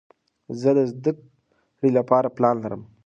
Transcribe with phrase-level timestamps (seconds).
[0.59, 1.11] زه د زده
[1.77, 2.81] کړې له پاره پلان لرم.